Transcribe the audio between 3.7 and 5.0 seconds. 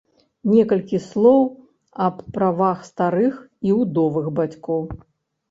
і ўдовых бацькоў.